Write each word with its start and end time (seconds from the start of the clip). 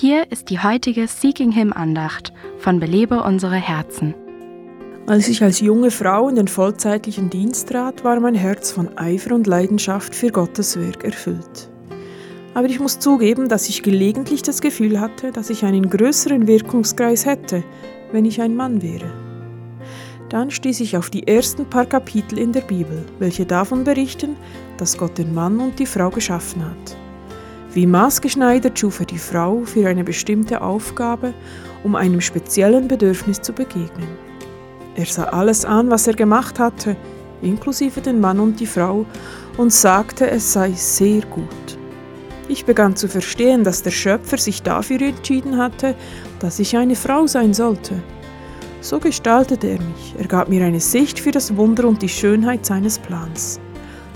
Hier 0.00 0.32
ist 0.32 0.48
die 0.48 0.58
heutige 0.58 1.06
Seeking 1.06 1.52
Him 1.52 1.74
Andacht 1.74 2.32
von 2.56 2.80
Belebe 2.80 3.22
unsere 3.22 3.56
Herzen. 3.56 4.14
Als 5.06 5.28
ich 5.28 5.42
als 5.42 5.60
junge 5.60 5.90
Frau 5.90 6.30
in 6.30 6.36
den 6.36 6.48
vollzeitlichen 6.48 7.28
Dienst 7.28 7.68
trat, 7.68 8.02
war 8.02 8.18
mein 8.18 8.34
Herz 8.34 8.72
von 8.72 8.96
Eifer 8.96 9.34
und 9.34 9.46
Leidenschaft 9.46 10.14
für 10.14 10.30
Gottes 10.30 10.80
Werk 10.80 11.04
erfüllt. 11.04 11.68
Aber 12.54 12.66
ich 12.66 12.80
muss 12.80 12.98
zugeben, 12.98 13.50
dass 13.50 13.68
ich 13.68 13.82
gelegentlich 13.82 14.40
das 14.40 14.62
Gefühl 14.62 14.98
hatte, 14.98 15.32
dass 15.32 15.50
ich 15.50 15.66
einen 15.66 15.90
größeren 15.90 16.46
Wirkungskreis 16.46 17.26
hätte, 17.26 17.62
wenn 18.10 18.24
ich 18.24 18.40
ein 18.40 18.56
Mann 18.56 18.80
wäre. 18.80 19.12
Dann 20.30 20.50
stieß 20.50 20.80
ich 20.80 20.96
auf 20.96 21.10
die 21.10 21.28
ersten 21.28 21.68
paar 21.68 21.84
Kapitel 21.84 22.38
in 22.38 22.52
der 22.52 22.62
Bibel, 22.62 23.04
welche 23.18 23.44
davon 23.44 23.84
berichten, 23.84 24.36
dass 24.78 24.96
Gott 24.96 25.18
den 25.18 25.34
Mann 25.34 25.58
und 25.58 25.78
die 25.78 25.84
Frau 25.84 26.08
geschaffen 26.08 26.64
hat. 26.64 26.96
Wie 27.72 27.86
maßgeschneidert 27.86 28.78
schuf 28.78 28.98
er 29.00 29.06
die 29.06 29.18
Frau 29.18 29.62
für 29.64 29.88
eine 29.88 30.02
bestimmte 30.02 30.60
Aufgabe, 30.60 31.32
um 31.84 31.94
einem 31.94 32.20
speziellen 32.20 32.88
Bedürfnis 32.88 33.40
zu 33.40 33.52
begegnen. 33.52 34.08
Er 34.96 35.06
sah 35.06 35.24
alles 35.24 35.64
an, 35.64 35.88
was 35.88 36.08
er 36.08 36.14
gemacht 36.14 36.58
hatte, 36.58 36.96
inklusive 37.42 38.00
den 38.00 38.20
Mann 38.20 38.40
und 38.40 38.58
die 38.58 38.66
Frau, 38.66 39.06
und 39.56 39.72
sagte, 39.72 40.28
es 40.28 40.52
sei 40.52 40.72
sehr 40.72 41.22
gut. 41.26 41.46
Ich 42.48 42.64
begann 42.64 42.96
zu 42.96 43.06
verstehen, 43.06 43.62
dass 43.62 43.84
der 43.84 43.92
Schöpfer 43.92 44.36
sich 44.36 44.62
dafür 44.62 45.00
entschieden 45.02 45.56
hatte, 45.56 45.94
dass 46.40 46.58
ich 46.58 46.76
eine 46.76 46.96
Frau 46.96 47.28
sein 47.28 47.54
sollte. 47.54 48.02
So 48.80 48.98
gestaltete 48.98 49.68
er 49.68 49.78
mich, 49.78 50.14
er 50.18 50.26
gab 50.26 50.48
mir 50.48 50.64
eine 50.64 50.80
Sicht 50.80 51.20
für 51.20 51.30
das 51.30 51.56
Wunder 51.56 51.86
und 51.86 52.02
die 52.02 52.08
Schönheit 52.08 52.66
seines 52.66 52.98
Plans. 52.98 53.60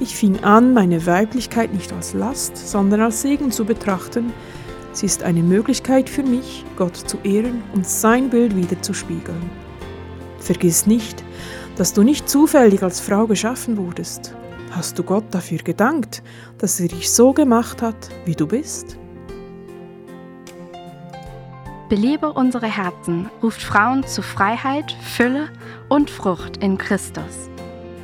Ich 0.00 0.16
fing 0.16 0.42
an, 0.42 0.72
meine 0.72 1.04
Weiblichkeit 1.04 1.74
nicht 1.74 1.92
als 1.92 2.14
Last, 2.14 2.56
sondern 2.56 3.02
als 3.02 3.20
Segen 3.20 3.52
zu 3.52 3.66
betrachten. 3.66 4.32
Sie 4.92 5.04
ist 5.04 5.22
eine 5.22 5.42
Möglichkeit 5.42 6.08
für 6.08 6.22
mich, 6.22 6.64
Gott 6.76 6.96
zu 6.96 7.18
ehren 7.22 7.62
und 7.74 7.86
sein 7.86 8.30
Bild 8.30 8.56
wiederzuspiegeln. 8.56 9.50
Vergiss 10.38 10.86
nicht, 10.86 11.22
dass 11.76 11.92
du 11.92 12.02
nicht 12.02 12.30
zufällig 12.30 12.82
als 12.82 12.98
Frau 12.98 13.26
geschaffen 13.26 13.76
wurdest. 13.76 14.34
Hast 14.70 14.98
du 14.98 15.02
Gott 15.02 15.24
dafür 15.32 15.58
gedankt, 15.58 16.22
dass 16.56 16.80
er 16.80 16.88
dich 16.88 17.10
so 17.10 17.34
gemacht 17.34 17.82
hat, 17.82 18.08
wie 18.24 18.34
du 18.34 18.46
bist? 18.46 18.96
Belebe 21.90 22.32
unsere 22.32 22.68
Herzen 22.68 23.28
ruft 23.42 23.60
Frauen 23.60 24.06
zu 24.06 24.22
Freiheit, 24.22 24.96
Fülle 25.02 25.50
und 25.90 26.08
Frucht 26.08 26.56
in 26.56 26.78
Christus. 26.78 27.49